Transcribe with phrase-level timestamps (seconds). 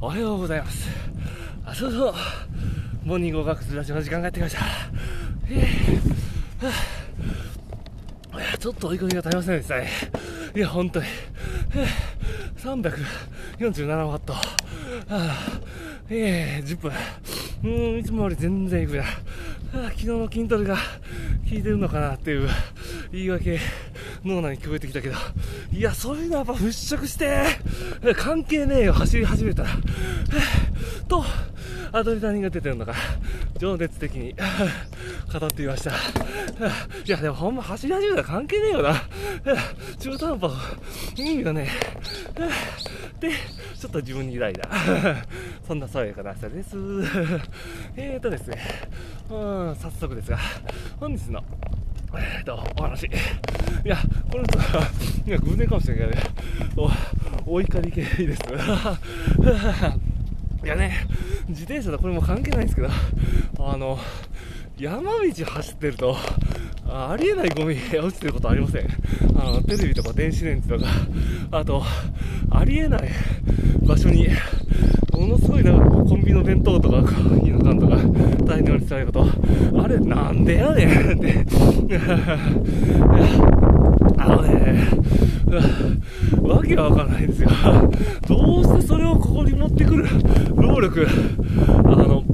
[0.00, 0.88] おはようございます。
[1.66, 2.14] あそうそう。
[3.02, 4.60] モーニング学ラジオの時間がやってきました。
[5.50, 6.66] えー。
[6.66, 6.72] は
[8.54, 9.88] あちょっと追い込みが足りませんでしたね。
[10.54, 11.06] いや本当に。
[12.58, 14.34] 347ワット。
[14.34, 14.40] は
[15.08, 15.36] あ
[16.08, 16.92] ええ10分
[17.64, 19.08] うんいつもより全然いくな、は
[19.74, 20.80] あ、昨日の筋トレが効
[21.50, 22.48] いてるのかなっていう
[23.10, 23.58] 言い訳
[24.24, 25.16] 脳内に聞こえてきたけど。
[25.78, 27.44] いやそういうのはやっぱ払拭して
[28.16, 29.68] 関係ねえよ走り始めたら。
[31.06, 31.24] と
[31.92, 32.94] アドレナリンが出てるのか。
[33.58, 34.34] 情熱的に。
[35.32, 35.92] 語っていました。
[35.92, 35.94] い
[37.06, 38.94] やでもほんま走り始めたら関係ねえよな。
[40.00, 40.52] 中途半端。
[41.14, 41.68] 意味がね
[43.20, 43.28] え。
[43.28, 43.30] で
[43.78, 44.68] ちょっと自分にイライラ。
[45.64, 46.70] そんな爽やかな朝です。
[47.94, 48.58] えーとですね。
[49.30, 49.34] う
[49.70, 50.38] ん早速ですが
[50.98, 51.40] 本日の
[52.16, 53.04] えーと、お話。
[53.04, 53.10] い
[53.84, 53.98] や、
[54.32, 54.58] これと
[55.28, 56.20] いや、偶然かもしれないけど
[56.88, 56.94] ね、
[57.46, 58.40] お、怒り系です。
[60.64, 61.06] いやね、
[61.50, 62.88] 自転車とこれも関係ないんですけど、
[63.58, 63.98] あの、
[64.78, 65.10] 山道
[65.44, 66.16] 走ってると、
[66.88, 68.88] ありえないゴミが落ちてることありません。
[69.36, 70.86] あの、テレビとか電子レンジとか、
[71.50, 71.82] あと、
[72.50, 73.10] ありえない
[73.82, 74.28] 場所に、
[75.12, 77.98] ものすごいなんかコンビニの弁当とか、コーヒーの缶とか、
[78.46, 79.26] 大量に伝えること、
[79.82, 81.44] あれなんでやねんって。
[84.18, 84.88] あのね、
[86.42, 87.48] わけわかんないですよ。
[88.26, 90.06] どうしてそれをここに持ってくる
[90.54, 91.06] 労力、
[91.68, 92.24] あの、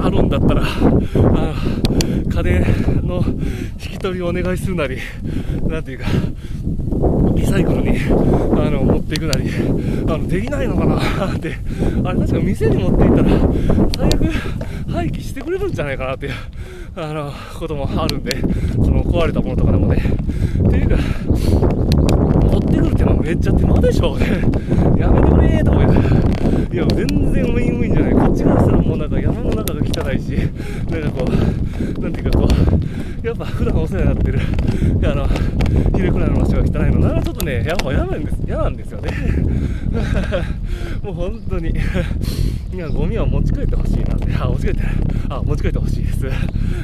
[0.00, 1.54] あるんだったら、あの、
[2.30, 2.64] 家電
[3.02, 3.22] の
[3.84, 4.98] 引き取りをお願いするなり、
[5.66, 6.06] なんていうか、
[7.34, 9.50] リサイクルにあの持っていくなり
[10.06, 10.96] あのできないのかな
[11.28, 11.56] って。
[12.04, 13.28] あれ確か店に持っていったら
[13.96, 14.24] 最悪
[14.92, 16.32] 廃棄してくれるんじゃないかなっていう
[16.96, 18.40] あのこともあるんで
[18.74, 19.96] その壊れたものとかでもね。
[19.96, 24.26] っていうか持ってくるってのはめっちゃ手間でしょうね。
[24.98, 28.12] やめてくれーと思いや全然ウィンウィンじゃない。
[28.14, 30.30] こっちからしたらもうなんか山の中が汚いし
[30.90, 31.24] なんかこ
[31.96, 32.48] うなんていうかこ
[33.22, 34.40] うやっぱ普段お世話になってる。
[35.04, 35.28] あの
[35.94, 39.10] 昼くらいの場所が汚いのならちょっとねやっぱ嫌なんです嫌なんですよね。
[41.02, 41.70] もう本当に。
[42.74, 44.34] いやゴミは持ち帰ってほしいなって。
[44.34, 44.82] あ持ち帰って
[45.28, 46.26] あ持ち帰ってほしいです。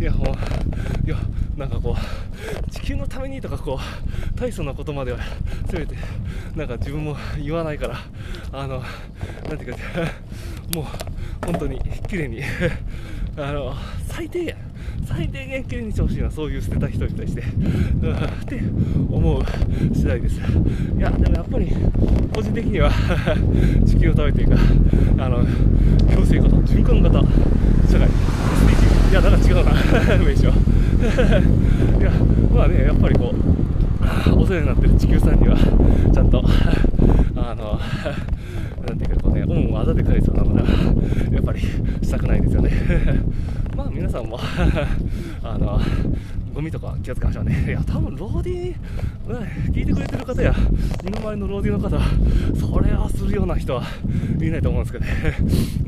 [0.00, 1.16] いやもういや
[1.56, 5.18] なんかこう地球のためにとかこう大層なことまでは
[5.70, 5.94] せめて
[6.54, 7.98] なんか自分も言わないから。
[8.52, 8.82] あの
[9.48, 9.78] なんていうか
[10.72, 10.84] もう
[11.46, 12.42] 本当に綺麗に。
[13.38, 13.74] あの
[14.08, 14.56] 最低限
[15.06, 17.44] 最低限綺麗にしてほしいなそういう捨てた人に対して、っ
[18.46, 18.60] て
[19.10, 19.44] 思う
[19.94, 20.36] 次第です。
[20.38, 21.70] いやでもやっぱり
[22.34, 22.90] 個人的には
[23.86, 24.56] 地球のためというか
[25.24, 25.44] あの
[26.12, 27.20] 共生型循環型
[27.90, 28.08] 社会。
[28.08, 29.72] SDG いやだから違うな。
[30.24, 30.48] 名称。
[30.48, 32.10] いや
[32.54, 35.56] まあねやっぱりこうお世話になってる地球さんには
[36.12, 36.42] ちゃんと
[37.36, 37.78] あの
[38.86, 40.68] なんていうかこうね恩をあだで返すようなものは
[41.32, 42.45] やっぱりしたくないです。
[43.96, 44.38] 皆さんも
[45.42, 45.80] あの
[46.52, 47.64] ゴミとか気をつけましょうね。
[47.66, 50.54] いや多分ローディー、聞いてくれてる方や
[51.02, 51.98] 身の回りのローディーの方
[52.54, 53.84] それをするような人は
[54.38, 55.12] いないと思うんですけどね。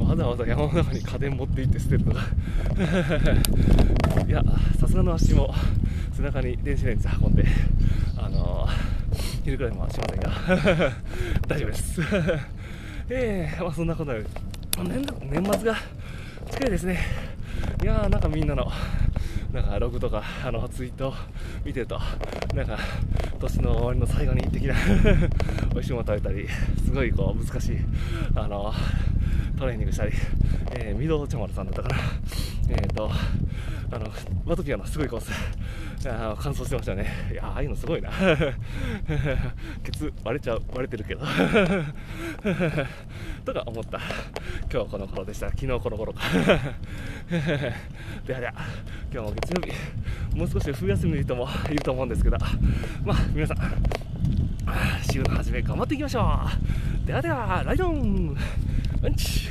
[0.08, 2.20] わざわざ山の中に家電持って行って捨てるとか
[4.26, 4.42] いや
[4.80, 5.54] さすがの足も
[6.12, 7.44] 背中に電子レンジ運んで
[8.16, 8.66] あの
[9.44, 10.30] 昼くらいもしませんが。
[11.46, 12.00] 大丈夫です。
[13.10, 14.24] えー、まあそんなことより
[15.30, 15.76] 年末が
[16.50, 17.27] 近いですね。
[17.82, 18.70] いやーなんかみんなの
[19.52, 21.14] なんかログとかあのツイート
[21.64, 21.98] 見てると
[22.54, 22.78] なんか
[23.38, 24.74] 年の終わりの最後に的な
[25.72, 26.46] 美味しいもの食べたり
[26.84, 27.76] すごいこう難しい
[28.34, 28.72] あの
[29.58, 30.12] トレーニングしたり、
[30.78, 31.96] えー、御堂茶丸さんだったかな。
[32.70, 33.10] えっ、ー、と
[33.90, 34.06] あの
[34.44, 35.32] ワトピアのすごいコース
[36.06, 37.06] あ乾燥してましたね。
[37.32, 38.10] いやああいうのすごいな。
[39.82, 41.24] ケツ割れちゃう割れてるけど。
[43.44, 43.98] とか思った。
[43.98, 45.48] 今日はこの頃でした。
[45.48, 46.20] 昨日この頃か。
[48.26, 48.52] ではでは
[49.12, 52.36] 今日も月曜日もう少し冬休みの人もいると思うんですけど。
[53.02, 53.58] まあ皆さん
[55.10, 56.40] 週の初め頑張っていきましょ
[57.02, 57.06] う。
[57.06, 58.36] ではではライドン。
[59.02, 59.48] うんち